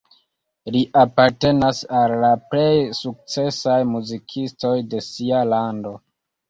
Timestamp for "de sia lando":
4.95-5.99